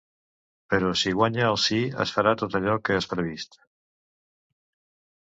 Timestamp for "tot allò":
2.41-2.77